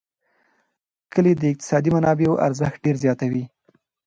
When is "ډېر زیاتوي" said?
2.85-3.43